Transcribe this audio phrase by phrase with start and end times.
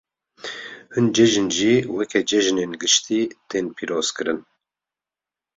[0.95, 4.39] Hin cejn, jî weke cejinên giştî tên pîrozkirin.